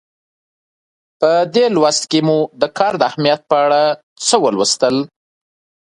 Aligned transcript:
په 1.19 1.29
دې 1.53 1.65
لوست 1.75 2.03
کې 2.11 2.19
مو 2.27 2.39
د 2.61 2.63
کار 2.77 2.93
د 2.97 3.01
اهمیت 3.09 3.41
په 3.49 3.55
اړه 3.65 3.81
څه 4.25 4.35
ولوستل. 4.45 4.95